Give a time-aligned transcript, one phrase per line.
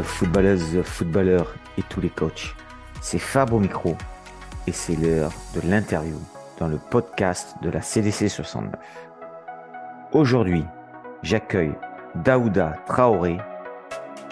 [0.00, 2.54] footballeuses, footballeurs et tous les coachs.
[3.00, 3.96] C'est Fab au micro
[4.66, 6.18] et c'est l'heure de l'interview
[6.58, 8.72] dans le podcast de la CDC 69.
[10.12, 10.64] Aujourd'hui,
[11.22, 11.74] j'accueille
[12.14, 13.38] Daouda Traoré,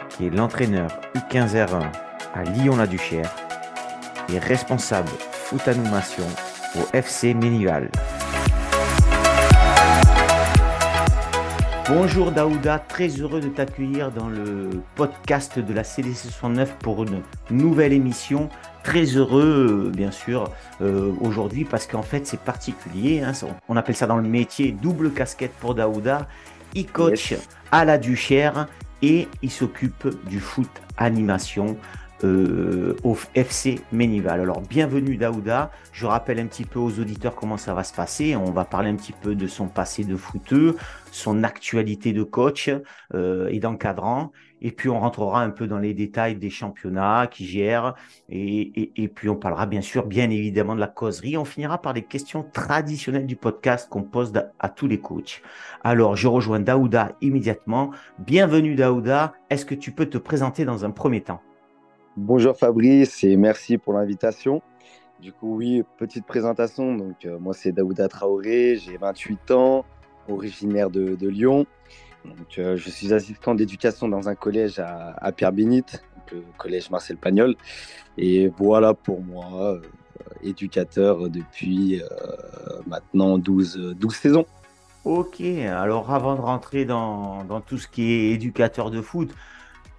[0.08, 1.90] qui est l'entraîneur U15R1
[2.34, 3.34] à Lyon-la-Duchère
[4.32, 6.26] et responsable foot animation
[6.76, 7.90] au FC Ménival.
[11.92, 17.20] Bonjour Daouda, très heureux de t'accueillir dans le podcast de la CDC 69 pour une
[17.50, 18.48] nouvelle émission.
[18.84, 23.22] Très heureux, euh, bien sûr, euh, aujourd'hui parce qu'en fait c'est particulier.
[23.22, 23.32] Hein,
[23.68, 26.28] on appelle ça dans le métier double casquette pour Daouda.
[26.74, 27.34] Il coach
[27.72, 28.68] à la Duchère
[29.02, 31.76] et il s'occupe du foot animation
[32.24, 34.40] euh, au FC Ménival.
[34.40, 38.36] Alors bienvenue Daouda, je rappelle un petit peu aux auditeurs comment ça va se passer,
[38.36, 40.76] on va parler un petit peu de son passé de footeux,
[41.10, 42.70] son actualité de coach
[43.14, 47.46] euh, et d'encadrant, et puis on rentrera un peu dans les détails des championnats qui
[47.46, 47.94] gèrent,
[48.28, 51.92] et, et, puis on parlera bien sûr, bien évidemment de la causerie, on finira par
[51.92, 55.42] les questions traditionnelles du podcast qu'on pose à tous les coachs.
[55.84, 60.90] Alors je rejoins Daouda immédiatement, bienvenue Daouda, est-ce que tu peux te présenter dans un
[60.90, 61.40] premier temps?
[62.22, 64.60] Bonjour Fabrice et merci pour l'invitation.
[65.22, 66.94] Du coup, oui, petite présentation.
[66.94, 69.86] Donc, euh, moi, c'est Daouda Traoré, j'ai 28 ans,
[70.28, 71.64] originaire de, Lyon.
[72.58, 77.56] Euh, je suis assistant d'éducation dans un collège à, Pierre-Bénite, le collège Marcel Pagnol.
[78.18, 79.80] Et voilà pour moi, euh,
[80.42, 82.02] éducateur depuis
[82.86, 84.44] maintenant 12, 12 saisons.
[85.06, 89.34] Ok, alors avant de rentrer dans tout ce qui est éducateur de foot,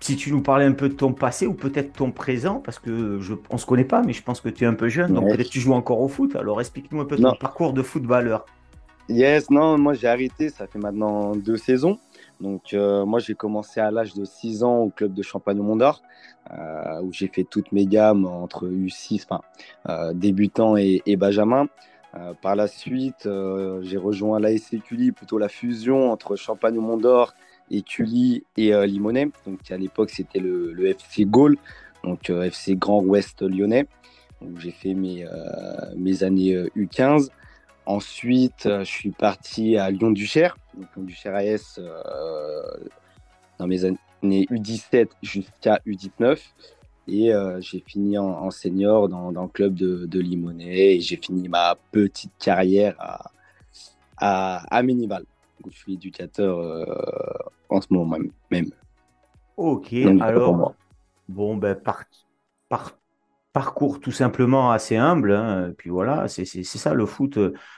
[0.02, 3.19] si tu nous parlais un peu de ton passé ou peut-être ton présent, parce que
[3.21, 5.30] je, on se connaît pas, mais je pense que tu es un peu jeune, donc
[5.30, 6.35] peut-être tu joues encore au foot.
[6.35, 8.45] Alors explique-nous un peu ton parcours de footballeur.
[9.09, 12.00] Yes, non, moi j'ai arrêté, ça fait maintenant deux saisons.
[12.40, 15.63] Donc euh, moi j'ai commencé à l'âge de 6 ans au club de Champagne au
[15.63, 16.01] Mont d'Or,
[16.51, 19.41] euh, où j'ai fait toutes mes gammes entre U6, enfin
[19.88, 21.67] euh, débutant et, et Benjamin.
[22.41, 23.29] par la suite,
[23.81, 26.81] j'ai rejoint l'ASC Cully, plutôt la fusion entre Champagne au
[27.72, 29.32] D'Or et euh, Limonest.
[29.46, 31.58] Donc à l'époque, c'était le, FC Gaulle,
[32.04, 33.88] donc euh, FC Grand Ouest Lyonnais.
[34.42, 35.32] où j'ai fait mes, euh,
[35.96, 37.30] mes années U15.
[37.86, 41.80] Ensuite, je suis parti à Lyon-Duchère, donc Lyon-Duchère AS,
[43.58, 43.98] dans mes années
[44.52, 46.40] U17 jusqu'à U19.
[47.08, 51.50] Et j'ai fini en, senior dans, dans, le club de, de Limonest et j'ai fini
[51.50, 53.32] ma petite carrière à,
[54.18, 55.26] à, à Ménival
[55.70, 56.86] je suis éducateur euh,
[57.72, 58.18] en ce moment
[58.52, 58.70] même.
[59.58, 60.76] Ok, alors,
[61.28, 62.04] bon, ben, par,
[62.70, 62.98] par,
[63.54, 65.34] parcours tout simplement assez humble.
[65.34, 67.38] Hein, puis voilà, c'est ça le foot,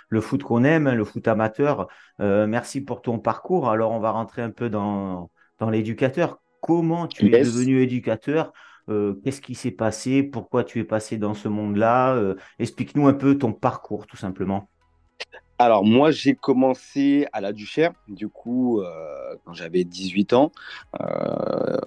[0.10, 1.88] le foot qu'on aime, le foot amateur.
[2.20, 3.70] Euh, merci pour ton parcours.
[3.70, 6.40] Alors, on va rentrer un peu dans, dans l'éducateur.
[6.62, 8.54] Comment tu es devenu éducateur?
[8.90, 10.24] Euh, Qu'est-ce qui s'est passé?
[10.24, 12.36] Pourquoi tu es passé dans ce monde-là?
[12.60, 14.70] Explique-nous un peu ton parcours, tout simplement.
[15.64, 20.52] Alors, moi, j'ai commencé à la Duchère, du coup, euh, quand j'avais 18 ans.
[21.00, 21.78] Euh,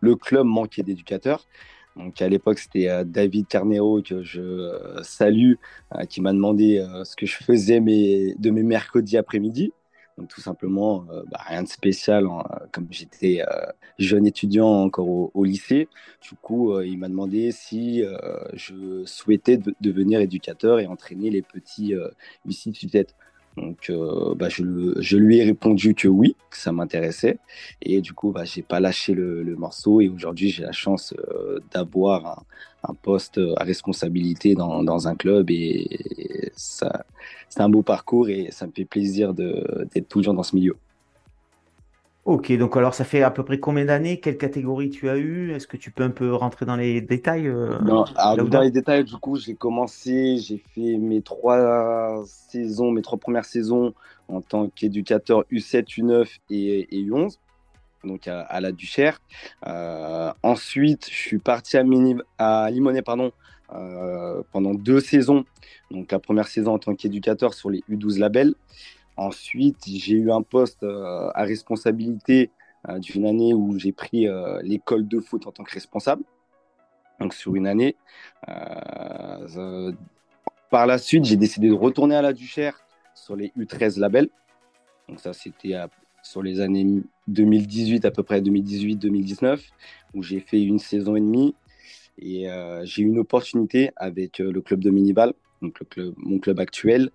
[0.00, 1.46] le club manquait d'éducateurs.
[1.94, 4.72] Donc, à l'époque, c'était euh, David Carnero, que je
[5.04, 5.52] salue,
[6.08, 9.72] qui m'a demandé ce que je faisais de mes mercredis après-midi.
[10.20, 13.42] Donc, tout simplement, bah, rien de spécial, hein, comme j'étais
[13.98, 15.88] jeune étudiant encore au, lycée.
[16.20, 18.04] Du coup, il m'a demandé si
[18.52, 21.94] je souhaitais devenir éducateur et entraîner les petits
[22.46, 23.14] ici tête.
[23.56, 27.38] Donc, euh, bah, je, lui ai répondu que oui, que ça m'intéressait.
[27.82, 30.00] Et du coup, bah, j'ai pas lâché le, morceau.
[30.00, 32.44] Et aujourd'hui, j'ai la chance euh, d'avoir
[32.84, 35.50] un, poste à responsabilité dans, un club.
[35.50, 37.04] Et, ça,
[37.48, 40.76] c'est un beau parcours et ça me fait plaisir d'être toujours dans ce milieu.
[42.26, 44.20] Ok, donc alors ça fait à peu près combien d'années?
[44.20, 45.52] Quelle catégorie tu as eu?
[45.52, 49.04] Est-ce que tu peux un peu rentrer dans les détails euh, Non, dans les détails,
[49.04, 53.94] du coup, j'ai commencé, j'ai fait mes trois saisons, mes trois premières saisons
[54.28, 57.38] en tant qu'éducateur U7, U9 et, U11,
[58.04, 59.20] donc à, la Duchère.
[59.66, 63.32] Euh, ensuite, je suis parti à, Mini, à Limonest pardon,
[63.74, 65.44] euh, pendant deux saisons.
[65.90, 68.54] Donc la première saison en tant qu'éducateur sur les U12 labels.
[69.20, 72.50] Ensuite, j'ai eu un poste euh, à responsabilité
[72.88, 76.22] euh, d'une année où j'ai pris euh, l'école de foot en tant que responsable.
[77.20, 77.96] Donc sur une année.
[80.70, 82.80] par la suite, j'ai décidé de retourner à la Duchère
[83.14, 84.30] sur les U13 labels.
[85.06, 85.74] Donc ça, c'était
[86.22, 89.60] sur les années 2018, à peu près 2018-2019,
[90.14, 91.54] où j'ai fait une saison et demie.
[92.16, 92.46] Et
[92.84, 95.78] j'ai eu une opportunité avec le club de Minival, donc
[96.16, 97.10] mon club actuel,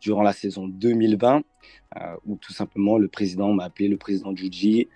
[0.00, 1.42] durant la saison 2020,
[1.96, 4.88] euh, où tout simplement le président m'a appelé, le président Juji,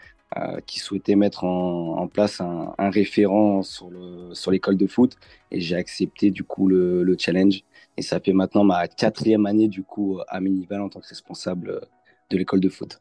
[0.67, 5.17] qui souhaitait mettre en, place un, référent sur le sur l'école de foot
[5.51, 7.65] et j'ai accepté du coup le, le, challenge
[7.97, 11.81] et ça fait maintenant ma quatrième année du coup à Ménival en tant que responsable
[12.29, 13.01] de l'école de foot.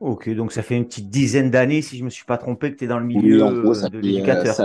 [0.00, 2.72] Ok, donc ça fait une petite dizaine d'années, si je ne me suis pas trompé,
[2.72, 4.56] que tu es dans le milieu de l'éducateur.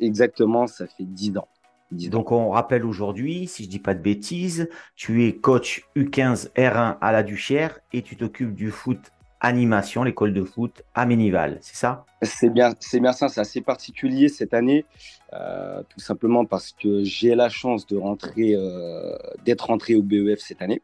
[0.00, 1.48] exactement, ça fait dix ans.
[1.90, 6.98] Donc on rappelle aujourd'hui, si je dis pas de bêtises, tu es coach U15 R1
[7.00, 8.98] à la Duchère et tu t'occupes du foot
[9.40, 12.04] animation, l'école de foot à Ménival, c'est ça?
[12.22, 13.28] C'est bien, c'est bien ça.
[13.28, 14.84] C'est assez particulier cette année,
[15.32, 20.40] euh, tout simplement parce que j'ai la chance de rentrer, euh, d'être rentré au BEF
[20.40, 20.82] cette année.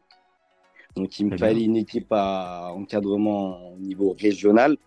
[0.95, 4.77] Donc il me fallait une équipe à encadrement au niveau régional.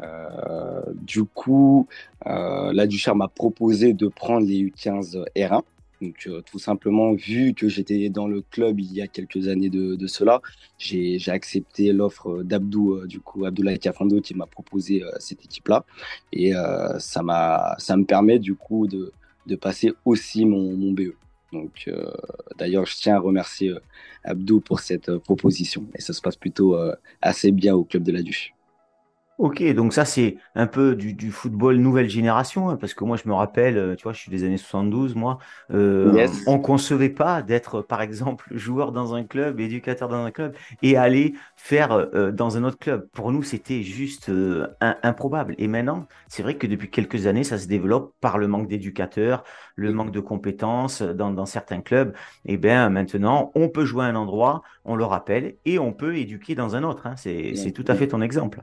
[0.00, 1.88] Euh, du coup,
[2.26, 5.62] euh, la Duchère m'a proposé de prendre les U15 R1.
[6.02, 9.68] Donc, euh, tout simplement, vu que j'étais dans le club il y a quelques années
[9.68, 10.40] de, cela,
[10.78, 15.84] j'ai accepté l'offre d'Abdou, du coup, Abdoulaye Kafando, qui m'a proposé cette équipe-là.
[16.32, 16.52] Et
[16.98, 19.12] ça, ça me permet, du coup, de,
[19.56, 21.12] passer aussi mon, mon BE.
[21.52, 21.90] Donc,
[22.56, 23.74] d'ailleurs, je tiens à remercier
[24.24, 25.84] Abdou pour cette proposition.
[25.94, 26.78] Et ça se passe plutôt
[27.20, 28.54] assez bien au club de la Duche.
[29.40, 33.26] Ok, donc ça c'est un peu du, football nouvelle génération, hein, parce que moi je
[33.26, 35.38] me rappelle, euh, tu vois, je suis des années 72, moi,
[35.72, 40.54] euh, on concevait pas d'être par exemple joueur dans un club, éducateur dans un club,
[40.82, 43.08] et aller faire euh, dans un autre club.
[43.14, 45.54] Pour nous c'était juste euh, improbable.
[45.56, 49.42] Et maintenant, c'est vrai que depuis quelques années, ça se développe par le manque d'éducateurs,
[49.74, 52.12] le manque de compétences dans, dans certains clubs.
[52.44, 56.18] Et bien maintenant, on peut jouer à un endroit, on le rappelle, et on peut
[56.18, 57.06] éduquer dans un autre.
[57.06, 57.14] Hein.
[57.16, 58.62] C'est tout à fait ton exemple.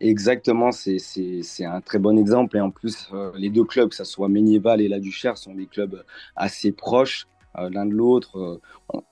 [0.00, 2.56] Exactement, c'est un très bon exemple.
[2.56, 5.54] Et en plus, euh, les deux clubs, que ce soit Ménival et La Duchère, sont
[5.54, 6.02] des clubs
[6.36, 7.26] assez proches
[7.58, 8.38] euh, l'un de l'autre.
[8.38, 8.60] Euh,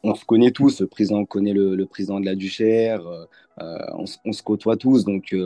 [0.02, 3.02] on, se connaît tous, le président connaît le, président de La Duchère,
[3.58, 5.04] on, on, se côtoie tous.
[5.04, 5.36] Donc,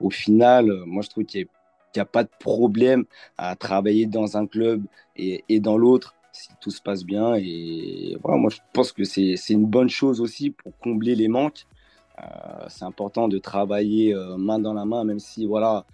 [0.00, 1.46] au final, moi, je trouve qu'il
[1.96, 3.04] n'y a, pas de problème
[3.38, 4.82] à travailler dans un club
[5.16, 7.34] et, et dans l'autre si tout se passe bien.
[7.36, 11.66] Et voilà, moi, je pense que c'est une bonne chose aussi pour combler les manques.
[12.20, 15.84] Euh, c'est important de travailler euh, main dans la main, même si voilà,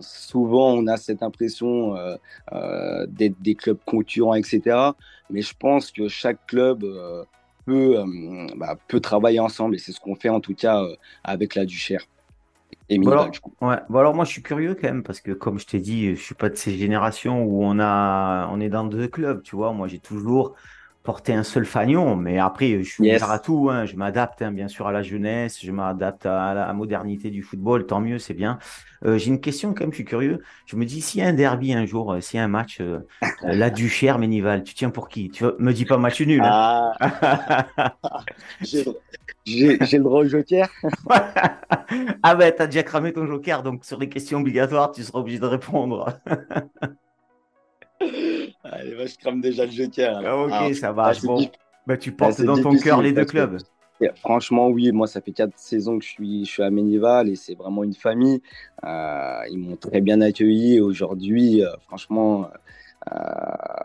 [0.00, 4.76] souvent on a cette impression euh, d'être des clubs concurrents, etc.
[5.30, 6.84] Mais je pense que chaque club
[7.64, 7.96] peut,
[8.56, 10.84] bah, peut travailler ensemble et c'est ce qu'on fait en tout cas
[11.24, 12.04] avec la Duchère.
[12.88, 13.30] Et bon alors,
[13.62, 13.76] ouais.
[13.88, 16.22] bon alors moi je suis curieux quand même parce que comme je t'ai dit, je
[16.22, 19.72] suis pas de ces générations où on a on est dans deux clubs, tu vois.
[19.72, 20.54] Moi j'ai toujours
[21.06, 23.70] porter un seul fanion, mais après, je suis ouvert à tout.
[23.70, 23.86] Hein.
[23.86, 27.86] Je m'adapte, hein, bien sûr, à la jeunesse, je m'adapte à la modernité du football,
[27.86, 28.58] tant mieux, c'est bien.
[29.04, 30.42] Euh, j'ai une question quand même, je suis curieux.
[30.66, 32.48] Je me dis, s'il y a un derby un jour, euh, s'il y a un
[32.48, 32.98] match, euh,
[33.42, 35.30] la Duchère, Ménival, tu tiens pour qui?
[35.30, 36.42] Tu me dis pas match nul.
[36.42, 36.92] Hein.
[36.98, 37.64] Ah.
[38.64, 38.84] j'ai
[39.54, 40.68] le droit au joker?
[42.22, 45.38] ah ben, t'as déjà cramé ton joker, donc sur les questions obligatoires, tu seras obligé
[45.38, 46.18] de répondre.
[48.62, 50.20] Allez, je crame déjà le joker.
[50.24, 51.12] Ah, ok, ça va.
[51.22, 51.48] Bon.
[51.86, 53.58] Bah, tu portes dans ton cœur les deux clubs.
[54.16, 57.36] franchement, oui, moi, ça fait quatre saisons que je suis, je suis à Ménival et
[57.36, 58.42] c'est vraiment une famille.
[58.84, 60.80] Euh, ils m'ont très bien accueilli.
[60.80, 62.50] Aujourd'hui, euh, franchement,
[63.12, 63.18] euh,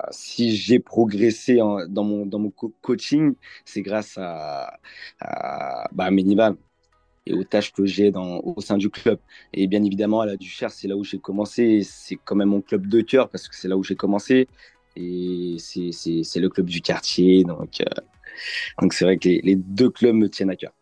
[0.09, 2.51] si j'ai progressé dans, mon, dans mon
[2.81, 4.80] coaching, c'est grâce à,
[5.19, 6.56] à, bah, Ménival
[7.25, 9.19] et aux tâches que j'ai au sein du club.
[9.54, 11.83] Et bien évidemment, à la Duchère, c'est là où j'ai commencé.
[11.83, 14.47] C'est quand même mon club de cœur parce que c'est là où j'ai commencé.
[14.95, 17.44] Et c'est le club du quartier.
[17.44, 18.01] Donc, euh,
[18.81, 20.73] donc c'est vrai que les, les, deux clubs me tiennent à cœur.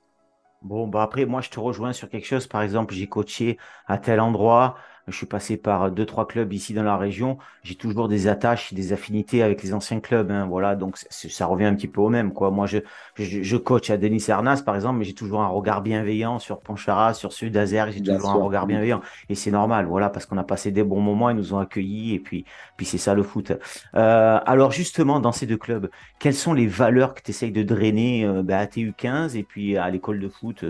[0.61, 2.47] Bon, bah après, moi, je te rejoins sur quelque chose.
[2.47, 4.77] Par exemple, j'ai coaché à tel endroit.
[5.09, 7.37] Je suis passé par deux, trois clubs ici dans la région.
[7.63, 10.31] J'ai toujours des attaches, des affinités avec les anciens clubs.
[10.31, 12.33] Hein, voilà, donc ça revient un petit peu au même.
[12.33, 12.51] Quoi.
[12.51, 12.79] Moi, je,
[13.15, 17.13] je, coach à Denis Hernas, par exemple, mais j'ai toujours un regard bienveillant sur Ponchara,
[17.13, 17.91] sur Sud Azer.
[17.91, 19.01] J'ai toujours un regard bienveillant.
[19.29, 22.13] Et c'est normal, voilà, parce qu'on a passé des bons moments, ils nous ont accueillis,
[22.13, 22.45] et puis,
[22.77, 23.51] puis c'est ça le foot.
[23.95, 25.89] Euh, alors, justement, dans ces deux clubs,
[26.19, 29.77] quelles sont les valeurs que tu essayes de drainer euh, bah, à TU15 et puis
[29.77, 30.65] à l'école de foot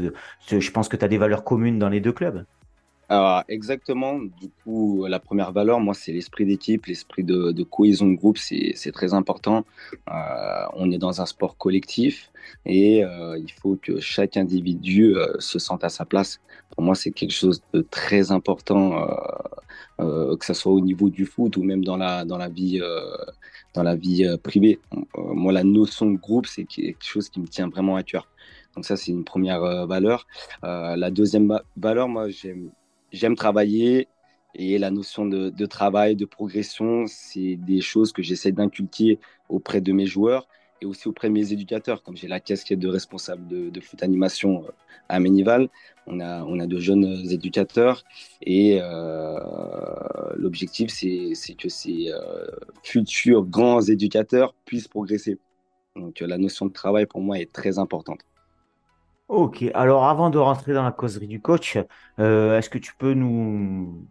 [0.48, 2.46] Je pense que tu as des valeurs communes dans les deux clubs?
[3.12, 4.20] Alors, exactement.
[4.20, 8.92] Du coup, la première valeur, moi, c'est l'esprit d'équipe, l'esprit de, cohésion de groupe, c'est
[8.94, 9.66] très important.
[10.12, 12.32] Euh, on est dans un sport collectif
[12.68, 16.40] et euh, il faut que chaque individu euh, se sente à sa place.
[16.70, 19.08] Pour moi, c'est quelque chose de très important,
[19.98, 22.80] que ce soit au niveau du foot ou même dans la, dans la vie,
[23.74, 24.80] dans la vie privée.
[25.18, 28.28] moi, la notion de groupe, c'est quelque chose qui me tient vraiment à cœur.
[28.76, 30.28] Donc ça, c'est une première valeur.
[30.62, 32.70] la deuxième valeur, moi, j'aime
[33.12, 34.08] j'aime travailler
[34.56, 39.92] et la notion de, travail, de progression, c'est des choses que j'essaie d'inculquer auprès de
[39.94, 40.48] mes joueurs
[40.82, 42.04] et aussi auprès de mes éducateurs.
[42.04, 44.72] Comme j'ai la casquette de responsable de, foot animation euh,
[45.08, 45.70] à Ménival,
[46.08, 48.04] on a, on a de jeunes éducateurs
[48.42, 49.40] et euh,
[50.36, 52.48] l'objectif, c'est que ces euh,
[52.84, 55.38] futurs grands éducateurs puissent progresser.
[55.96, 58.22] Donc la notion de travail pour moi est très importante.
[59.30, 61.78] Ok, alors avant de rentrer dans la causerie du coach,
[62.18, 64.06] est-ce que tu peux nous,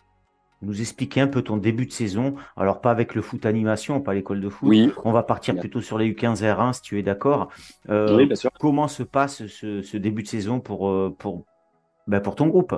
[0.63, 2.35] nous expliquer un peu ton début de saison?
[2.57, 4.69] Alors, pas avec le foot animation, pas l'école de foot.
[4.69, 4.91] Oui.
[5.05, 7.49] On va partir plutôt sur les U15 R1, si tu es d'accord.
[7.89, 8.51] Euh, oui, bien sûr.
[8.59, 11.45] Comment se passe ce, début de saison pour, euh, pour,
[12.07, 12.75] ben, pour ton groupe?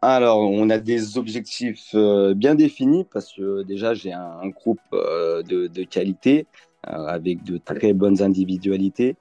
[0.00, 5.68] Alors, on a des objectifs euh, bien définis parce que déjà, j'ai un, groupe de,
[5.68, 6.46] de, qualité
[6.82, 9.16] avec de très bonnes individualités.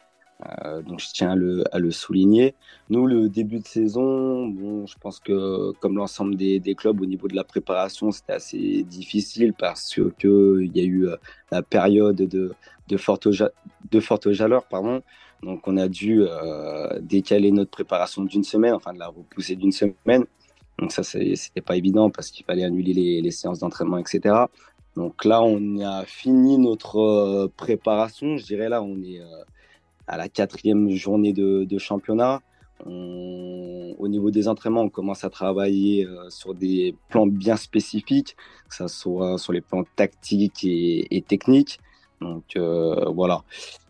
[0.66, 2.56] Euh, donc je tiens à le, souligner.
[2.90, 7.28] Nous, le début de saison, bon, je pense que comme l'ensemble des, clubs au niveau
[7.28, 11.16] de la préparation, c'était assez difficile parce qu'il y a eu euh,
[11.52, 12.54] la période de,
[12.98, 14.66] forte, de chaleur.
[14.66, 15.02] Pardon.
[15.44, 19.72] Donc on a dû euh, décaler notre préparation d'une semaine, enfin de la repousser d'une
[19.72, 20.26] semaine.
[20.80, 24.36] Donc ça, c'était pas évident parce qu'il fallait annuler les séances d'entraînement, etc.
[24.96, 28.38] Donc là, on a fini notre préparation.
[28.38, 29.22] Je dirais là, on est
[30.12, 32.42] à la quatrième journée de, championnat.
[32.86, 38.36] au niveau des entraînements, on commence à travailler euh, sur des plans bien spécifiques,
[38.68, 41.80] que ce soit sur les plans tactiques et, techniques.
[42.20, 43.44] Donc euh, voilà.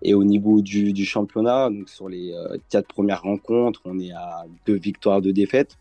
[0.03, 4.45] Et au niveau du, championnat, donc sur les euh, quatre premières rencontres, on est à
[4.67, 5.77] deux victoires, deux défaites.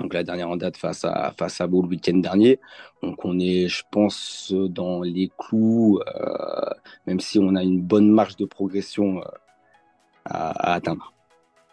[0.00, 2.58] Donc la dernière en date face à face à Beau le week-end dernier.
[3.04, 6.00] Donc on est, je pense, dans les clous,
[7.06, 9.22] même si on a une bonne marge de progression
[10.24, 11.12] à, atteindre.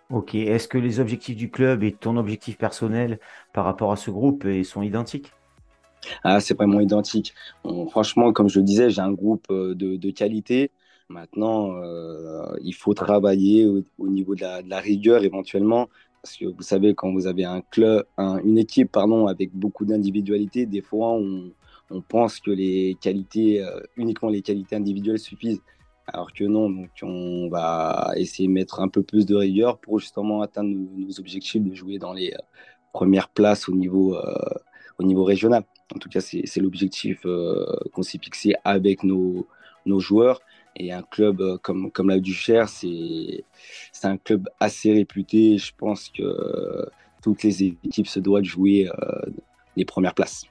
[0.10, 3.20] Ok, est-ce que les objectifs du club et ton objectif personnel
[3.54, 5.32] par rapport à ce groupe sont identiques?
[6.24, 7.34] Ah, C'est vraiment identique.
[7.90, 10.72] franchement, comme je le disais, j'ai un groupe euh, de, qualité.
[11.10, 15.90] Maintenant, euh, il faut travailler au, niveau de la, rigueur éventuellement.
[16.22, 20.66] Parce que vous savez, quand vous avez un club, une équipe pardon, avec beaucoup d'individualité,
[20.66, 21.52] des fois, on,
[22.08, 25.62] pense que les qualités, euh, uniquement les qualités individuelles suffisent.
[26.14, 30.00] Alors que non, donc on va essayer de mettre un peu plus de rigueur pour
[30.00, 32.38] justement atteindre nos, objectifs de jouer dans les euh,
[32.92, 34.36] premières places au niveau, euh,
[35.00, 35.64] au niveau régional.
[35.96, 39.48] En tout cas, c'est l'objectif euh, qu'on s'est fixé avec nos,
[39.86, 40.42] nos, joueurs.
[40.76, 43.44] Et un club comme, comme la Duchère, c'est
[44.04, 45.58] un club assez réputé.
[45.58, 46.90] Je pense que
[47.22, 48.90] toutes les équipes se doivent jouer
[49.76, 50.46] les premières places.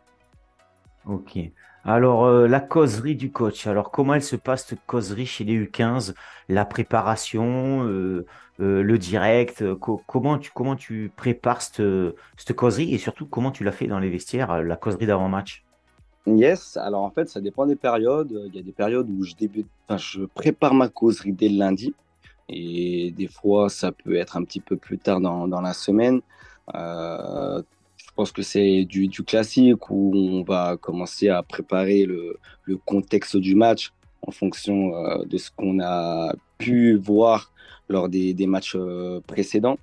[1.06, 1.38] Ok.
[1.84, 3.66] Alors, euh, la causerie du coach.
[3.66, 6.14] Alors, comment elle se passe, cette causerie chez les U15
[6.48, 8.26] La préparation, euh,
[8.60, 9.64] euh, le direct
[10.06, 11.82] comment, tu, comment tu prépares cette,
[12.36, 12.94] cette, causerie?
[12.94, 15.64] Et surtout, comment tu l'as fait dans les vestiaires, la causerie d'avant-match?
[16.26, 18.38] Yes, alors en fait, ça dépend des périodes.
[18.48, 21.94] Il y a des périodes où je prépare ma causerie dès le lundi.
[22.50, 26.20] Et des fois, ça peut être un petit peu plus tard dans, dans la semaine.
[28.10, 32.36] Je pense que c'est du, classique où on va commencer à préparer le,
[32.84, 37.52] contexte du match en fonction euh, de ce qu'on a pu voir
[37.88, 39.78] lors des, matchs euh, précédents.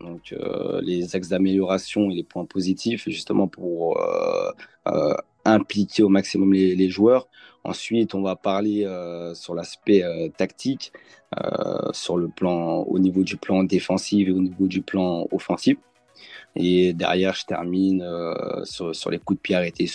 [0.00, 3.98] Donc euh, les axes d'amélioration et les points positifs, justement pour
[5.44, 7.26] impliquer au maximum les, joueurs.
[7.64, 8.86] Ensuite, on va parler
[9.34, 10.04] sur l'aspect
[10.36, 10.92] tactique,
[11.92, 15.78] sur le plan, au niveau du plan défensif et au niveau du plan offensif.
[16.56, 19.86] Et derrière, je termine euh, sur, sur, les coups de pied arrêtés.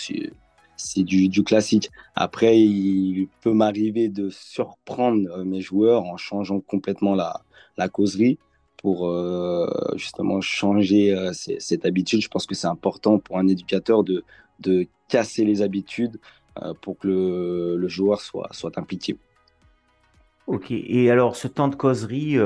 [0.76, 1.90] C'est du, du, classique.
[2.14, 7.40] Après, il peut m'arriver de surprendre euh, mes joueurs en changeant complètement la,
[7.76, 8.38] la causerie
[8.76, 12.20] pour euh, justement changer cette habitude.
[12.20, 14.24] Je pense que c'est important pour un éducateur de,
[14.60, 16.20] de casser les habitudes
[16.80, 19.16] pour que le, le, joueur soit, soit impliqué.
[20.46, 22.36] Ok, et alors ce temps de causerie,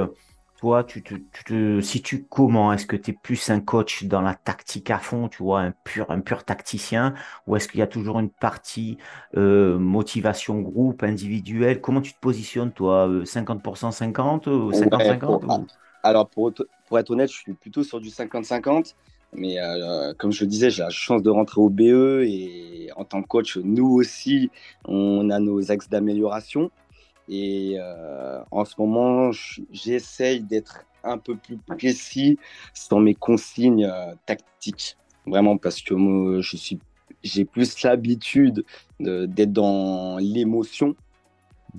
[0.62, 2.72] toi, tu te, situes comment?
[2.72, 5.72] Est-ce que tu es plus un coach dans la tactique à fond, tu vois, un
[5.72, 7.14] pur, un pur tacticien?
[7.48, 8.96] Ou est-ce qu'il y a toujours une partie
[9.36, 11.80] euh, motivation groupe, individuelle?
[11.80, 13.08] Comment tu te positionnes, toi?
[13.08, 15.66] 50% 50 50-50
[16.04, 16.52] Alors, pour,
[16.86, 18.94] pour, être honnête, je suis plutôt sur du 50-50.
[19.34, 23.04] Mais euh, comme je le disais, j'ai la chance de rentrer au BE et en
[23.04, 24.52] tant que coach, nous aussi,
[24.84, 26.70] on a nos axes d'amélioration.
[27.34, 29.30] Et euh, en ce moment,
[29.70, 32.38] j'essaye d'être un peu plus précis
[32.90, 34.98] dans mes consignes euh, tactiques.
[35.24, 36.42] Vraiment, parce que moi,
[37.22, 38.64] j'ai plus l'habitude
[39.00, 40.94] d'être dans l'émotion.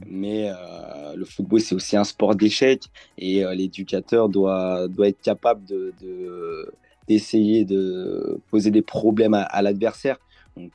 [0.07, 2.85] Mais euh, le football, c'est aussi un sport d'échec
[3.19, 5.93] et l'éducateur doit, doit être capable de,
[7.07, 10.17] d'essayer de, poser des problèmes à l'adversaire.
[10.57, 10.71] Donc,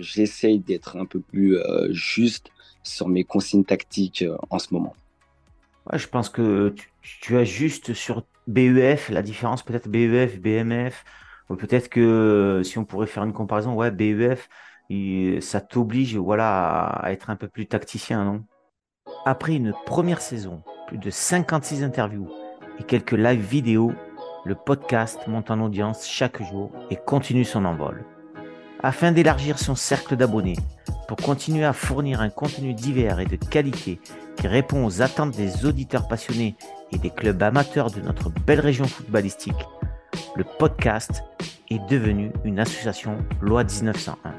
[0.00, 1.56] j'essaye d'être un peu plus
[1.92, 2.50] juste
[2.88, 4.94] sur mes consignes tactiques en ce moment.
[5.92, 11.04] je pense que tu, as juste sur BEF, la différence peut-être BEF, BMF,
[11.50, 14.48] ou peut-être que si on pourrait faire une comparaison, ouais, BEF,
[15.40, 18.44] ça t'oblige voilà, à être un peu plus tacticien, non?
[19.24, 22.30] Après une première saison, plus de 56 interviews
[22.78, 23.92] et quelques live vidéo,
[24.44, 28.04] le podcast monte en audience chaque jour et continue son envol.
[28.80, 30.56] Afin d'élargir son cercle d'abonnés,
[31.08, 33.98] pour continuer à fournir un contenu divers et de qualité
[34.36, 36.54] qui répond aux attentes des auditeurs passionnés
[36.92, 39.66] et des clubs amateurs de notre belle région footballistique,
[40.36, 41.24] le podcast
[41.70, 44.34] est devenu une association loi 1901.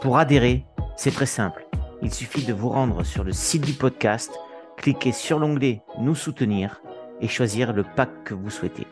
[0.00, 0.64] Pour adhérer,
[0.96, 1.66] c'est très simple.
[2.00, 4.30] Il suffit de vous rendre sur le site du podcast,
[4.76, 6.80] cliquer sur l'onglet Nous soutenir
[7.20, 8.86] et choisir le pack que vous souhaitez.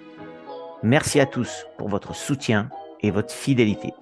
[0.82, 2.68] Merci à tous pour votre soutien
[3.00, 3.92] et votre fidélité.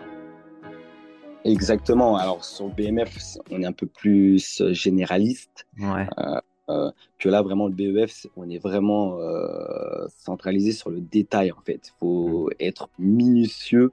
[1.44, 2.16] Exactement.
[2.16, 5.66] Alors sur BMF, on est un peu plus généraliste.
[5.78, 6.06] Ouais.
[6.18, 11.52] Euh, euh, que là, vraiment, le BEF, on est vraiment euh, centralisé sur le détail,
[11.52, 11.88] en fait.
[11.88, 12.52] Il faut mm.
[12.61, 13.92] être minutieux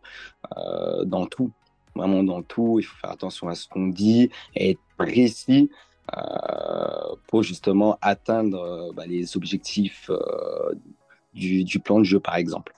[1.05, 1.51] dans tout.
[1.95, 2.79] Vraiment dans tout.
[2.79, 5.69] Il faut faire attention à ce qu'on dit, et être précis
[7.27, 10.09] pour justement atteindre bah, les objectifs
[11.33, 12.73] du, plan de jeu, par exemple.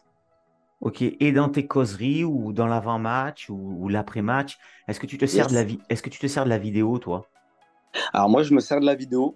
[0.82, 4.58] Ok, et dans tes causeries ou dans l'avant-match ou, l'après-match,
[4.88, 6.98] est-ce que tu te sers de la est-ce que tu te sers de la vidéo,
[6.98, 7.28] toi?
[8.14, 9.36] Alors moi, je me sers de la vidéo.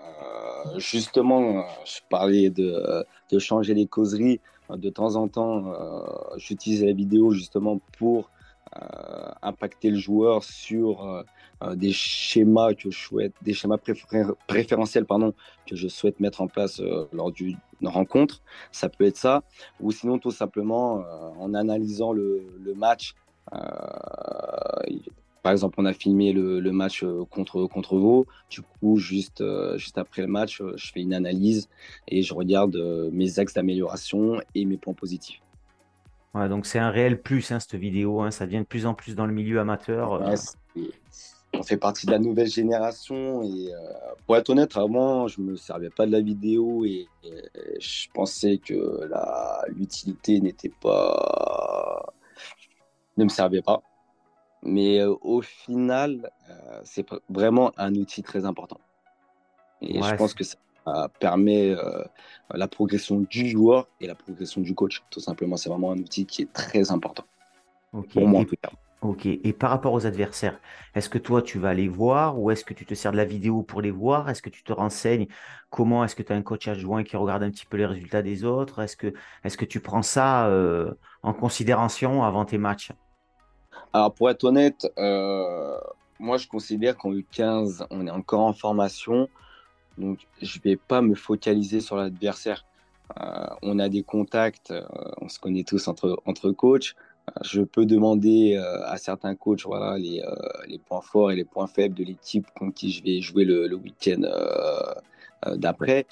[0.00, 4.40] Euh, justement, je parlais de, de, changer les causeries.
[4.68, 6.02] De temps en temps, euh,
[6.36, 8.39] j'utilise la vidéo justement pour euh,
[9.42, 11.22] impacter le joueur sur euh,
[11.62, 13.78] euh, des schémas que je souhaite, des schémas
[14.46, 15.34] préférentiels pardon,
[15.66, 16.80] que je souhaite mettre en place
[17.12, 18.42] lors d'une rencontre.
[18.72, 19.42] Ça peut être ça,
[19.80, 21.04] ou sinon tout simplement
[21.38, 23.14] en analysant le, match.
[25.42, 28.26] Par exemple, on a filmé le, match contre, contre Vaud.
[28.48, 29.42] Du coup, juste,
[29.76, 31.68] juste après le match, je fais une analyse
[32.08, 32.76] et je regarde
[33.12, 35.40] mes axes d'amélioration et mes points positifs
[36.34, 38.20] donc c'est un réel plus, hein, cette vidéo.
[38.20, 40.14] Hein, ça devient de plus en plus dans le milieu amateur.
[40.14, 40.36] Euh.
[41.54, 43.42] on fait partie de la nouvelle génération.
[43.42, 43.78] Et euh,
[44.26, 47.08] pour être honnête, avant, je ne me servais pas de la vidéo et,
[47.78, 49.08] je pensais que
[49.68, 52.12] l'utilité n'était pas.
[53.16, 53.82] ne me servait pas.
[54.62, 56.30] Mais euh, au final,
[56.84, 58.78] c'est vraiment un outil très important.
[59.80, 60.58] Et je pense que ça
[61.18, 62.04] permet euh,
[62.52, 65.02] la progression du joueur et la progression du coach.
[65.10, 67.24] Tout simplement, c'est vraiment un outil qui est très important.
[67.90, 68.70] Pour moi, en tout cas.
[69.02, 69.24] Ok.
[69.24, 70.60] Et par rapport aux adversaires,
[70.94, 73.24] est-ce que toi, tu vas les voir ou est-ce que tu te sers de la
[73.24, 74.28] vidéo pour les voir?
[74.28, 75.26] Est-ce que tu te renseignes?
[75.70, 78.20] Comment est-ce que tu as un coach adjoint qui regarde un petit peu les résultats
[78.20, 78.80] des autres?
[78.80, 82.92] Est-ce que, est que tu prends ça euh, en considération avant tes matchs?
[83.94, 85.78] Alors, pour être honnête, euh,
[86.18, 89.28] moi, je considère qu'en U15, on est encore en formation.
[89.98, 92.64] Donc, je ne vais pas me focaliser sur l'adversaire.
[93.20, 94.82] Euh, on a des contacts, euh,
[95.20, 96.94] on se connaît tous entre, entre coachs.
[97.28, 99.64] Euh, je peux demander à certains coachs
[99.98, 100.22] les,
[100.68, 103.66] les, points forts et les points faibles de l'équipe contre qui je vais jouer le,
[103.66, 104.22] le week-end
[105.56, 106.06] d'après.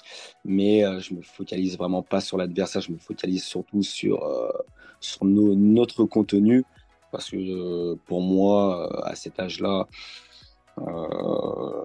[0.45, 4.19] Mais je ne me focalise vraiment pas sur l'adversaire, je me focalise surtout sur,
[4.99, 6.63] sur notre contenu.
[7.11, 9.87] Parce que pour moi, à cet âge-là,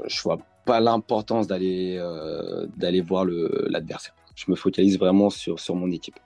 [0.07, 4.15] je vois pas l'importance d'aller euh, d'aller voir l'adversaire.
[4.35, 6.19] Je me focalise vraiment sur, sur mon équipe.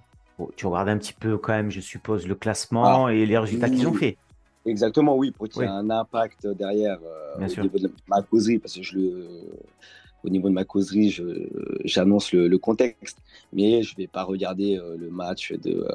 [0.57, 3.69] tu regardes un petit peu quand même, je suppose, le classement ah, et les résultats
[3.69, 4.17] qu'ils ont fait.
[4.65, 8.59] Exactement, oui, pour qu'il y ait un impact derrière euh, au niveau de ma causerie,
[8.59, 9.29] parce que je le,
[10.25, 11.17] au niveau de ma causerie,
[11.85, 13.19] j'annonce le, le, contexte,
[13.53, 15.87] mais je ne vais pas regarder euh, le match de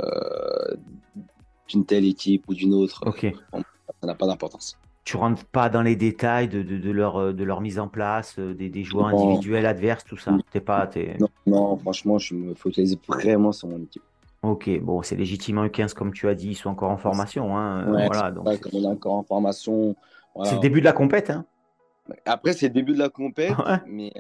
[1.68, 3.04] d'une telle équipe ou d'une autre.
[3.06, 3.34] Ok.
[3.54, 7.44] ça n'a pas d'importance tu rentres pas dans les détails de, de, leur, euh, de
[7.44, 10.38] leur mise en place, euh, des, des joueurs individuels adverses, tout ça.
[10.52, 10.90] T'es pas,
[11.20, 14.04] Non, non, franchement, je me focalise vraiment sur mon équipe.
[14.44, 17.58] Ok, bon, c'est légitimement U15, comme tu as dit, ils sont encore en formation.
[17.58, 18.60] Hein, euh, voilà, donc...
[18.60, 19.96] comme on est encore en formation.
[20.44, 21.30] C'est le début de la compète.
[21.30, 21.46] Hein.
[22.26, 23.54] Après, c'est le début de la compète.
[23.88, 24.12] Mais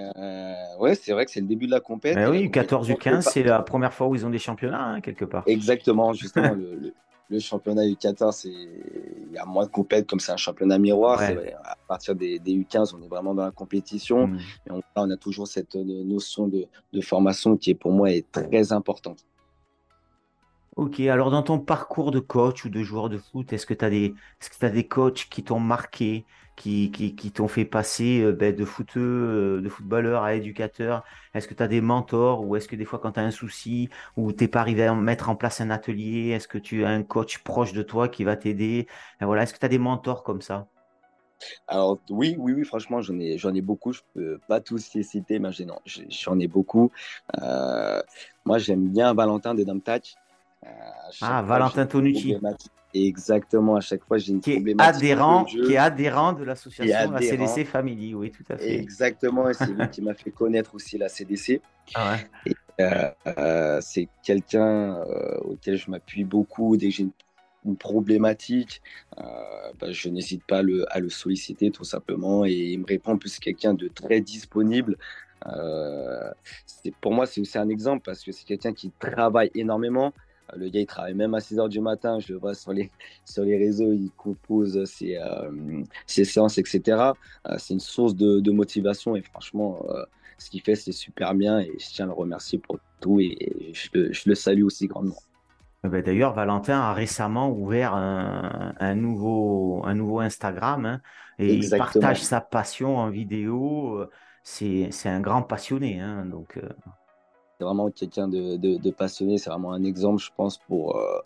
[0.80, 2.17] ouais, c'est vrai que c'est le début de la compète.
[2.30, 5.43] Oui, U14, U15, c'est la première fois où ils ont des championnats, hein, quelque part.
[5.48, 6.54] Exactement, justement.
[6.54, 6.93] le, le
[7.39, 11.21] championnat U14, il y a moins de compétitions comme c'est un championnat miroir.
[11.21, 14.27] À partir des, U15, on est vraiment dans la compétition.
[14.27, 14.39] Mm.
[14.67, 16.67] Et on, a toujours cette euh, notion de,
[17.01, 19.25] formation qui, est, pour moi, est très importante.
[20.75, 23.86] Ok, alors dans ton parcours de coach ou de joueur de foot, est-ce que tu
[23.86, 26.25] as, des, est as des coachs qui t'ont marqué?
[26.56, 28.66] Qui, qui, t'ont fait passer euh, ben, de
[28.98, 31.04] euh, de footballeur à éducateur?
[31.34, 33.32] Est-ce que tu as des mentors ou est-ce que des fois quand tu as un
[33.32, 36.86] souci ou tu n'es pas arrivé à mettre en place un atelier, est-ce que tu
[36.86, 38.88] as un coach proche de toi qui va t'aider?
[39.20, 40.68] Ben, voilà, Est-ce que tu as des mentors comme ça?
[41.68, 43.94] Alors oui, oui, oui, franchement, j'en ai, j'en ai beaucoup.
[43.94, 45.50] Je peux pas tous les citer, mais
[46.10, 46.92] j'en ai beaucoup.
[47.42, 48.02] Euh,
[48.46, 50.16] moi, j'aime bien Valentin de Damtach.
[50.65, 50.69] Euh,
[51.21, 52.36] ah, Valentin Tonucci.
[52.95, 57.21] Exactement, à chaque fois j'ai une qui est adhérent, qui est adhérent de l'association la
[57.21, 58.76] CDC Family, oui, tout à fait.
[58.76, 61.60] Exactement, et c'est lui qui m'a fait connaître aussi la CDC.
[61.95, 62.56] Ah ouais.
[62.80, 64.95] Euh, c'est quelqu'un
[65.41, 67.12] auquel je m'appuie beaucoup dès que j'ai une
[67.65, 68.82] une problématique,
[69.17, 69.23] euh,
[69.80, 73.13] bah, je n'hésite pas à le, à le, solliciter tout simplement et il me répond.
[73.13, 74.97] En plus, quelqu'un de très disponible.
[75.47, 76.32] Euh,
[77.02, 80.13] pour moi, c'est aussi un exemple parce que c'est quelqu'un qui travaille énormément.
[80.54, 82.20] Euh, le gars, il travaille même à 6 heures du matin.
[82.20, 82.92] Je le vois sur les,
[83.26, 85.20] sur les réseaux, il compose ses,
[86.06, 87.13] ses séances, etc.
[87.58, 89.86] c'est une source de, de, motivation et franchement,
[90.38, 93.72] ce qu'il fait, c'est super bien et je tiens à le remercier pour tout et
[93.74, 95.18] je, je le salue aussi grandement.
[95.86, 101.02] Eh ben, d'ailleurs, Valentin a récemment ouvert un, nouveau, un nouveau Instagram hein,
[101.39, 104.06] et il partage sa passion en vidéo.
[104.44, 106.00] C'est un grand passionné.
[106.00, 106.70] Hein, donc, euh.
[107.63, 109.38] Vraiment quelqu'un de, passionné.
[109.38, 111.19] C'est vraiment un exemple, je pense, pour, euh,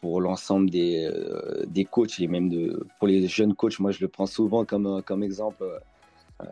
[0.00, 2.50] pour l'ensemble des, euh, des coachs et même
[2.98, 3.78] pour les jeunes coachs.
[3.80, 5.64] Moi, je le prends souvent comme, comme exemple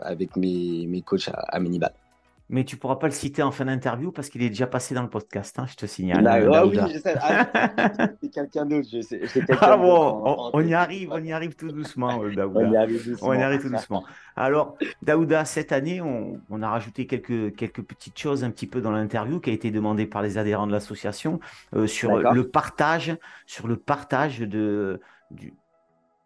[0.01, 1.93] avec mes, mes coachs à, à Minibal
[2.49, 5.03] mais tu pourras pas le citer en fin d'interview parce qu'il est déjà passé dans
[5.03, 6.27] le podcast, hein, je te signale.
[6.27, 7.15] Ah oui, je sais.
[7.21, 7.49] Ah,
[8.23, 8.89] c'est quelqu'un d'autre.
[9.61, 12.61] ah bon, on, y arrive, on y arrive tout doucement, euh, Daouda.
[12.61, 13.29] On y arrive doucement.
[13.29, 14.05] On y arrive tout doucement.
[14.37, 18.81] Alors, Daouda, cette année, on, on, a rajouté quelques, quelques petites choses un petit peu
[18.81, 21.41] dans l'interview qui a été demandée par les adhérents de l'association
[21.75, 25.01] euh, sur le partage, sur le partage de,
[25.33, 25.53] du,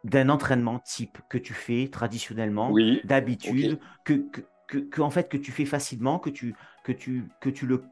[0.04, 5.52] d'un entraînement type que tu fais traditionnellement, d'habitude, que, que que, en fait que tu
[5.52, 6.54] fais facilement, que tu
[6.84, 7.82] que tu que tu le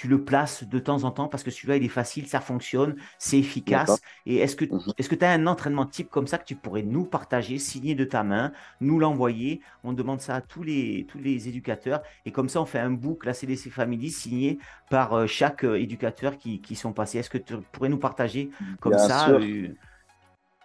[0.00, 2.96] tu le places de temps en temps parce que celui-là il est facile, ça fonctionne,
[3.18, 4.00] c'est efficace.
[4.24, 4.80] Et est-ce que mhm.
[4.96, 7.94] est-ce que tu as un entraînement type comme ça que tu pourrais nous partager, signer
[7.94, 9.60] de ta main, nous l'envoyer?
[9.84, 12.90] On demande ça à tous les tous les éducateurs et comme ça on fait un
[12.90, 17.18] book la CDC Family signé par euh, chaque euh, éducateur qui, qui sont passés.
[17.18, 19.68] Est-ce que tu pourrais nous partager comme ça euh,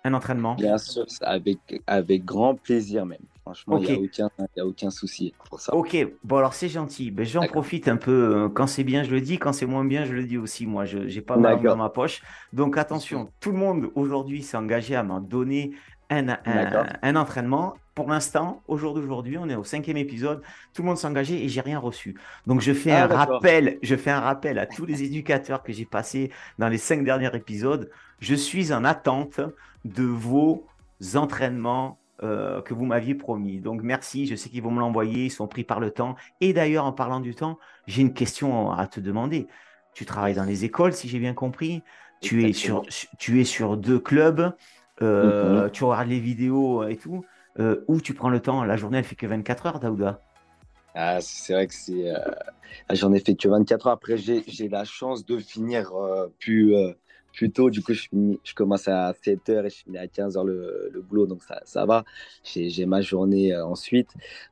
[0.05, 0.55] un entraînement?
[0.55, 3.19] Bien sûr, avec avec grand plaisir même.
[3.45, 4.09] Franchement, il
[4.57, 5.75] n'y a, aucun souci pour ça.
[5.75, 7.11] Ok, bon alors c'est gentil.
[7.11, 8.45] Ben, J'en profite un peu.
[8.45, 9.37] Euh, quand c'est bien, je le dis.
[9.37, 10.65] Quand c'est moins bien, je le dis aussi.
[10.65, 12.23] Moi, je n'ai pas mal dans ma poche.
[12.53, 15.73] Donc attention, tout le monde aujourd'hui s'est engagé à m'en donner
[16.09, 16.25] un,
[17.03, 17.75] un, entraînement.
[17.93, 20.41] Pour l'instant, au jour d'aujourd'hui, on est au cinquième épisode.
[20.73, 22.19] Tout le monde s'est engagé et j'ai rien reçu.
[22.47, 23.77] Donc je fais ah, un rappel.
[23.83, 27.35] Je fais un rappel à tous les éducateurs que j'ai passés dans les cinq derniers
[27.35, 27.91] épisodes.
[28.19, 29.39] Je suis en attente
[29.85, 30.65] de vos
[31.13, 33.59] entraînements euh, que vous m'aviez promis.
[33.59, 36.15] Donc merci, je sais qu'ils vont me l'envoyer, ils sont pris par le temps.
[36.39, 39.47] Et d'ailleurs, en parlant du temps, j'ai une question à te demander.
[39.93, 41.83] Tu travailles dans les écoles, si j'ai bien compris.
[42.21, 42.83] Tu es, sur,
[43.19, 44.53] tu es sur deux clubs,
[45.01, 45.71] euh, mm-hmm.
[45.71, 47.25] tu regardes les vidéos et tout.
[47.59, 48.63] Euh, où tu prends le temps?
[48.63, 50.21] La journée, elle fait que 24 heures, Daouda
[50.97, 52.13] ah, c'est vrai que c'est.
[52.89, 53.93] J'en ai fait que 24 heures.
[53.93, 55.91] Après, j'ai la chance de finir
[56.39, 56.73] plus,
[57.35, 57.69] plus tôt.
[57.69, 58.07] Du coup, je,
[58.43, 61.43] je commence à 7 h et je finis à 15 h le, le boulot, donc
[61.43, 62.03] ça, ça va.
[62.43, 64.09] J'ai ma journée euh, ensuite.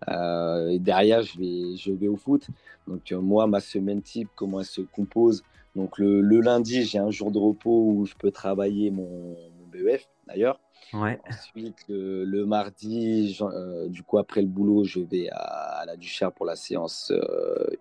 [0.10, 2.48] Euh, et derrière, je vais, je vais au foot.
[2.88, 5.44] Donc, euh, moi, ma semaine type, comment elle se compose
[5.76, 9.68] Donc, le, le lundi, j'ai un jour de repos où je peux travailler mon, mon
[9.72, 10.60] BEF, d'ailleurs.
[10.94, 11.20] Ouais.
[11.28, 13.40] Ensuite, le, mardi,
[13.88, 17.12] du coup, après le boulot, je vais à, la Duchère pour la séance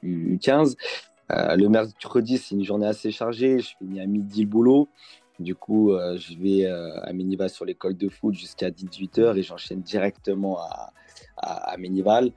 [0.02, 0.76] U15.
[1.32, 3.60] Euh, le mercredi, c'est une journée assez chargée.
[3.60, 4.88] Je finis à midi le boulot.
[5.38, 9.42] Du coup, euh, je vais euh, à Ménival sur l'école de foot jusqu'à 18h et
[9.42, 10.92] j'enchaîne directement à,
[11.36, 12.32] à, Ménival.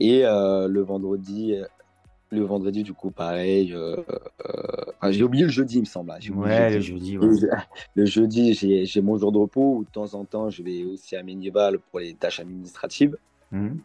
[0.00, 1.54] Et le vendredi,
[2.30, 3.74] le vendredi, du coup, pareil.
[5.10, 6.12] j'ai oublié le jeudi, il me semble.
[6.34, 7.16] Ouais, le jeudi.
[7.94, 11.16] Le, jeudi, j'ai mon jour de repos où de temps en temps, je vais aussi
[11.16, 13.16] à Ménival pour les tâches administratives.
[13.52, 13.78] Mmh.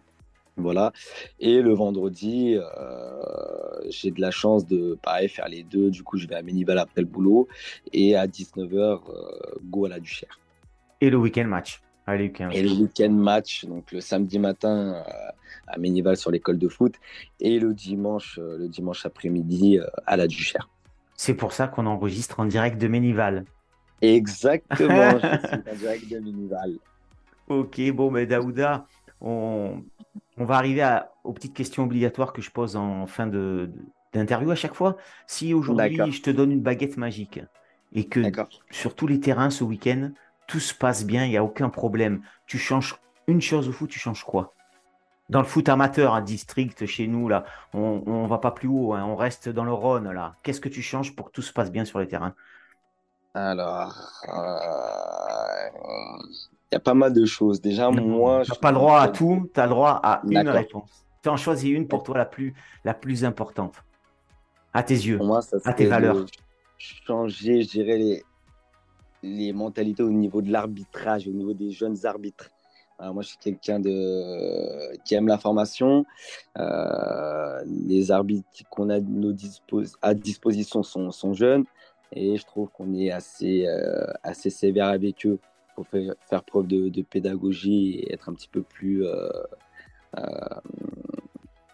[0.57, 0.93] Voilà.
[1.39, 2.63] Et le vendredi, euh,
[3.89, 5.89] j'ai de la chance de pareil, faire les deux.
[5.89, 7.47] Du coup, je vais à Ménival après le boulot.
[7.91, 9.01] Et à 19h, euh,
[9.63, 10.39] go à la Duchère.
[11.01, 15.01] Et le week-end match Allez, Et le week-end match, donc le samedi matin euh,
[15.67, 16.93] à Ménival sur l'école de foot.
[17.39, 20.69] Et le dimanche, le dimanche après-midi à la Duchère.
[21.15, 23.45] C'est pour ça qu'on enregistre en direct de Ménival.
[24.01, 26.75] Exactement, je suis en direct de Ménival.
[27.47, 28.85] Ok, bon, mais Daouda,
[29.21, 29.83] on,
[30.43, 33.27] va arriver aux petites questions obligatoires que je pose en fin
[34.13, 34.97] d'interview à chaque fois.
[35.27, 37.39] Si aujourd'hui je te donne une baguette magique
[37.93, 38.21] et que
[38.71, 40.11] sur tous les terrains ce week-end,
[40.47, 43.89] tout se passe bien, il n'y a aucun problème, tu changes une chose au foot,
[43.89, 44.53] tu changes quoi?
[45.29, 48.93] Dans le foot amateur à district chez nous là, on, ne va pas plus haut,
[48.93, 50.35] hein, on reste dans le Rhône là.
[50.43, 52.35] Qu'est-ce que tu changes pour que tout se passe bien sur les terrains?
[53.33, 53.95] Alors,
[56.71, 57.61] il y a pas mal de choses.
[57.61, 58.43] Déjà, moi.
[58.43, 61.05] Tu n'as pas le droit à tout, tu as le droit à une réponse.
[61.21, 63.75] Tu en choisis une pour toi la plus, la plus importante,
[64.73, 66.25] à tes yeux, moi, ça à tes valeurs.
[66.77, 68.23] Changer, je dirais, les,
[69.23, 72.51] les mentalités au niveau de l'arbitrage, au niveau des jeunes arbitres.
[72.99, 74.95] moi, je suis quelqu'un de...
[75.03, 76.05] qui aime la formation.
[76.57, 79.33] Euh, les arbitres qu'on a nos
[80.01, 81.65] à disposition sont, sont, jeunes
[82.11, 85.39] et je trouve qu'on est assez, euh, assez sévère avec eux
[85.75, 89.05] pour faire, preuve de, de, pédagogie et être un petit peu plus.
[89.05, 89.29] Euh,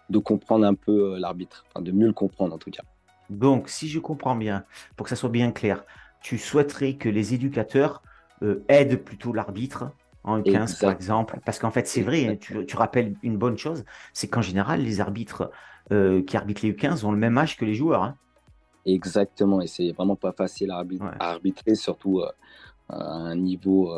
[0.09, 2.83] de comprendre un peu l'arbitre, enfin, de mieux le comprendre en tout cas.
[3.29, 4.65] Donc, si je comprends bien,
[4.97, 5.85] pour que ça soit bien clair,
[6.21, 8.03] tu souhaiterais que les éducateurs
[8.43, 9.91] euh, aident plutôt l'arbitre
[10.23, 11.39] en 15 par exemple?
[11.45, 15.01] Parce qu'en fait, c'est vrai, hein, tu, rappelles une bonne chose, c'est qu'en général, les
[15.01, 15.49] arbitres
[15.91, 18.03] euh, qui arbitrent les U15 ont le même âge que les joueurs.
[18.03, 18.15] Hein.
[18.85, 20.83] Exactement, et c'est vraiment pas facile à,
[21.19, 22.29] arbitrer, surtout euh,
[22.91, 23.91] à un niveau,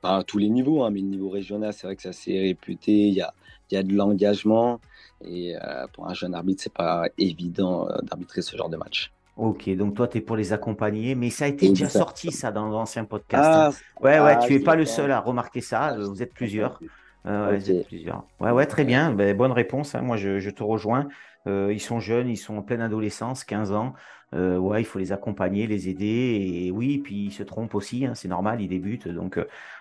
[0.00, 2.38] pas à tous les niveaux, hein, mais le niveau régional, c'est vrai que c'est assez
[2.38, 3.32] réputé, il y a,
[3.70, 4.80] y a de l'engagement,
[5.24, 5.54] et
[5.92, 9.12] pour un jeune arbitre, c'est pas évident d'arbitrer ce genre de match.
[9.40, 12.52] Ok, donc toi, tu es pour les accompagner, mais ça a été déjà sorti, ça,
[12.52, 13.42] dans l'ancien podcast.
[13.42, 13.70] Hein.
[13.72, 16.34] Ah, ouais, ouais, ah, tu n'es pas le seul à remarquer ça, ah, vous êtes
[16.34, 16.78] plusieurs.
[17.26, 18.24] Euh, êtes plusieurs.
[18.38, 19.12] Ouais, ouais, très bien.
[19.12, 19.94] Ben, bonne réponse.
[19.94, 20.02] Hein.
[20.02, 21.08] Moi, je, te rejoins.
[21.46, 23.94] Euh, ils sont jeunes, ils sont en pleine adolescence, 15 ans.
[24.34, 26.64] Euh, ouais, il faut les accompagner, les aider.
[26.64, 29.08] Et oui, puis ils se trompent aussi, hein, c'est normal, ils débutent.
[29.08, 29.38] Donc,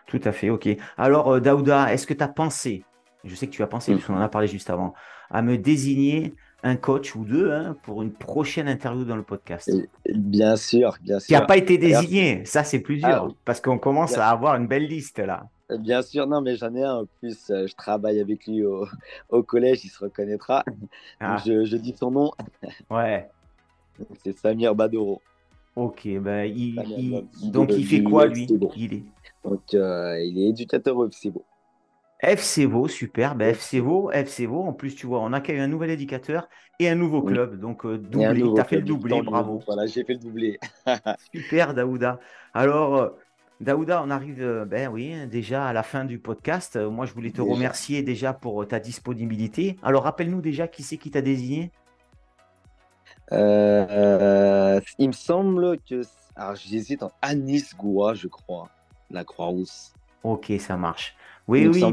[0.07, 0.69] tout à fait, ok.
[0.97, 2.83] Alors, Daouda, est-ce que tu as pensé,
[3.23, 3.95] je sais que tu as pensé, mmh.
[3.95, 4.93] puisqu'on en a parlé juste avant,
[5.29, 6.33] à me désigner
[6.63, 9.71] un coach ou deux hein, pour une prochaine interview dans le podcast?
[10.13, 11.27] Bien sûr, bien sûr.
[11.27, 14.55] Qui n'a pas été désigné, ça c'est plus dur, ah parce qu'on commence à avoir
[14.55, 15.45] une belle liste là.
[15.77, 16.95] Bien sûr, non, mais j'en ai un.
[16.95, 20.63] En plus, euh, je travaille avec lui au, collège, il se reconnaîtra.
[21.19, 21.37] Ah.
[21.45, 22.31] Je, dis son nom.
[22.89, 23.29] Ouais.
[24.23, 25.21] C'est Samir Badoro.
[25.75, 28.47] Ok, ben, il, donc il fait quoi lui?
[28.75, 29.03] Il est...
[29.43, 31.09] Donc, euh, il est éducateur au
[32.21, 33.35] FCVO, super.
[33.35, 37.21] Ben, FCVO, FCVO, en plus, tu vois, on accueille un nouvel éducateur et un nouveau
[37.21, 37.59] club.
[37.59, 38.41] Donc, euh, doublé.
[38.41, 39.61] Tu as fait le doublé, bravo.
[39.65, 40.59] Voilà, j'ai fait le doublé.
[41.33, 42.19] super, Daouda.
[42.53, 43.09] Alors, euh,
[43.61, 46.75] Daouda, on arrive ben oui, déjà à la fin du podcast.
[46.75, 49.77] Moi, je voulais te remercier déjà pour ta disponibilité.
[49.81, 51.71] Alors, rappelle-nous déjà qui c'est qui t'a désigné
[53.31, 56.01] Il me semble que.
[56.35, 58.69] Alors, j'hésite en Anis Goua, je crois,
[59.11, 59.93] la Croix-Rousse.
[60.23, 61.15] Ok, ça marche.
[61.47, 61.83] Oui, oui.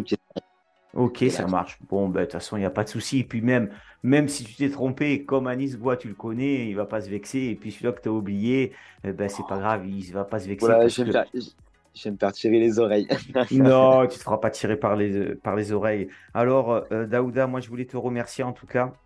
[0.94, 1.79] Ok, ça marche.
[1.90, 3.18] Bon, ben, de toute façon, il n'y a pas de souci.
[3.20, 3.70] Et puis même,
[4.03, 7.03] même si tu t'es trompé, comme Anis Bois, tu le connais, il ne va pas
[7.03, 7.40] se vexer.
[7.40, 8.72] Et puis celui-là que tu as oublié,
[9.05, 10.66] eh ben, c'est pas grave, il ne va pas se vexer.
[10.66, 13.07] Voilà, je, vais me faire, tirer les oreilles.
[13.51, 16.09] non, tu ne te feras pas tirer par les, par les oreilles.
[16.33, 19.05] Alors, euh, Daouda, moi, je voulais te remercier en tout cas euh,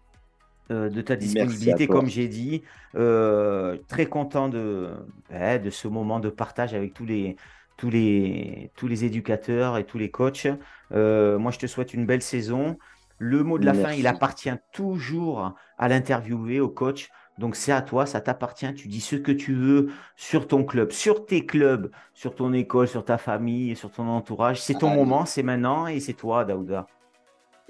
[0.70, 2.62] de ta disponibilité, comme j'ai dit.
[2.94, 4.90] Euh, très content de,
[5.30, 7.36] de ce moment de partage avec tous les,
[7.76, 10.46] tous les, tous les éducateurs et tous les coachs.
[10.92, 12.78] Euh, moi, je te souhaite une belle saison.
[13.18, 17.10] Le mot de la fin, il appartient toujours à l'interviewé, au coach.
[17.38, 18.72] Donc c'est à toi, ça t'appartient.
[18.74, 22.86] Tu dis ce que tu veux sur ton club, sur tes clubs, sur ton école,
[22.86, 24.60] sur ta famille, sur ton entourage.
[24.60, 26.86] C'est ton moment, c'est maintenant et c'est toi, Daouda.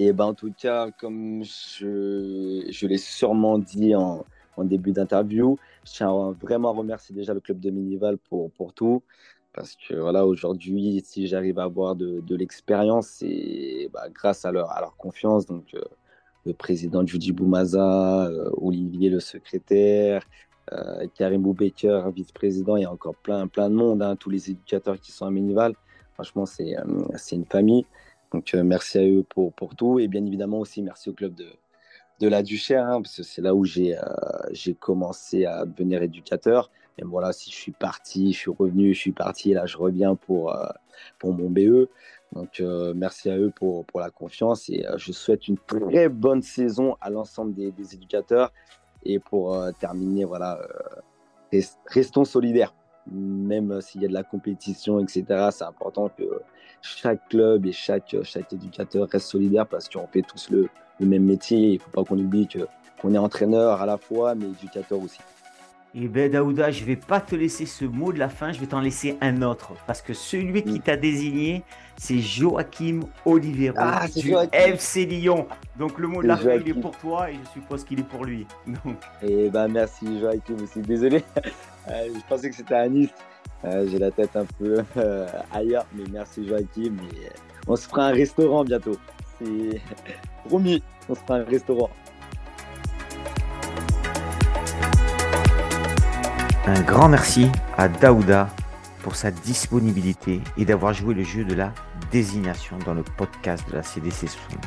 [0.02, 4.24] Et ben en tout cas, comme je, l'ai sûrement dit en,
[4.64, 9.02] début d'interview, je tiens vraiment à remercier déjà le club de Minival pour, tout.
[9.52, 14.96] Parce que voilà, aujourd'hui, si j'arrive à avoir de, l'expérience, c'est bah, grâce à leur,
[14.96, 15.44] confiance.
[15.44, 15.82] Donc, euh,
[16.46, 20.26] le président Judy Boumaza, euh, Olivier le secrétaire,
[20.72, 24.50] euh, Karim Boubaker, vice-président, il y a encore plein, plein de monde, hein, tous les
[24.50, 25.74] éducateurs qui sont à Minival.
[26.14, 26.74] Franchement, c'est
[27.32, 27.84] une famille.
[28.32, 29.98] Donc, merci à eux pour, pour tout.
[29.98, 31.46] Et bien évidemment aussi, merci au club de,
[32.20, 33.96] de la Duchère, hein, parce que c'est là où j'ai
[34.52, 36.70] j'ai commencé à devenir éducateur.
[37.00, 39.78] Et voilà, si je suis parti, je suis revenu, je suis parti, et là je
[39.78, 40.66] reviens pour, euh,
[41.18, 41.88] pour mon BE.
[42.32, 46.08] Donc euh, merci à eux pour, pour la confiance et euh, je souhaite une très
[46.08, 48.52] bonne saison à l'ensemble des, éducateurs.
[49.02, 50.60] Et pour terminer, voilà,
[51.86, 52.74] restons solidaires.
[53.10, 56.42] Même s'il y a de la compétition, etc., c'est important que
[56.82, 61.24] chaque club et chaque, chaque éducateur reste solidaire parce qu'on fait tous le, le même
[61.24, 61.58] métier.
[61.58, 62.48] Il ne faut pas qu'on oublie
[63.00, 65.18] qu'on est entraîneur à la fois, mais éducateur aussi.
[65.92, 68.66] Eh ben Daouda, je vais pas te laisser ce mot de la fin, je vais
[68.66, 69.72] t'en laisser un autre.
[69.88, 71.64] Parce que celui qui t'a désigné,
[71.96, 75.48] c'est Joachim Olivero ah, du FC Lyon.
[75.76, 78.04] Donc le mot de la fin, il est pour toi et je suppose qu'il est
[78.04, 78.46] pour lui.
[78.66, 78.98] Donc...
[79.20, 80.80] Eh ben merci Joachim aussi.
[80.80, 81.24] Désolé,
[81.88, 83.10] euh, je pensais que c'était à Nice.
[83.64, 86.96] Euh, j'ai la tête un peu euh, ailleurs, mais merci Joachim.
[87.66, 88.96] on se fera un restaurant bientôt.
[89.38, 89.80] C'est
[90.46, 91.90] promis, on se fera un restaurant.
[96.66, 98.48] Un grand merci à Daouda
[99.02, 101.72] pour sa disponibilité et d'avoir joué le jeu de la
[102.10, 104.60] désignation dans le podcast de la CDC 69.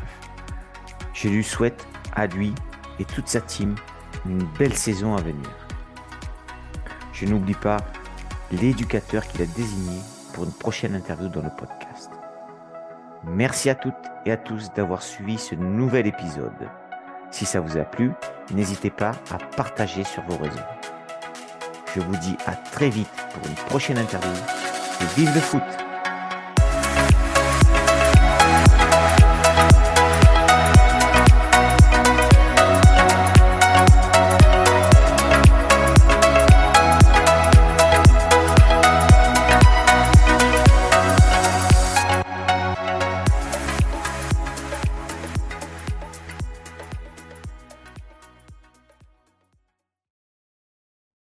[1.14, 2.54] Je lui souhaite à lui
[3.00, 3.76] et toute sa team
[4.26, 5.50] une belle saison à venir.
[7.12, 7.78] Je n'oublie pas
[8.62, 10.00] l'éducateur qu'il a désigné
[10.34, 12.10] pour une prochaine interview dans le podcast.
[13.26, 13.94] Merci à toutes
[14.26, 16.70] et à tous d'avoir suivi ce nouvel épisode.
[17.32, 18.12] Si ça vous a plu,
[18.52, 20.60] n'hésitez pas à partager sur vos réseaux.
[21.96, 24.44] Je vous dis à très vite pour une prochaine interview
[25.02, 25.64] et vive le foot